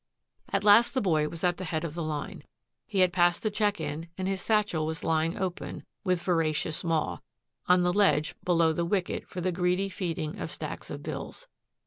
At 0.51 0.63
last 0.63 0.95
the 0.95 0.99
boy 0.99 1.27
was 1.29 1.43
at 1.43 1.57
the 1.57 1.63
head 1.63 1.83
of 1.83 1.93
the 1.93 2.01
line. 2.01 2.43
He 2.87 3.01
had 3.01 3.13
passed 3.13 3.43
the 3.43 3.51
check 3.51 3.79
in 3.79 4.07
and 4.17 4.27
his 4.27 4.41
satchel 4.41 4.87
was 4.87 5.03
lying 5.03 5.37
open, 5.37 5.83
with 6.03 6.23
voracious 6.23 6.83
maw, 6.83 7.19
on 7.67 7.83
the 7.83 7.93
ledge 7.93 8.33
below 8.43 8.73
the 8.73 8.83
wicket 8.83 9.27
for 9.27 9.41
the 9.41 9.51
greedy 9.51 9.89
feeding 9.89 10.39
of 10.39 10.49
stacks 10.49 10.89
of 10.89 11.03
bills. 11.03 11.47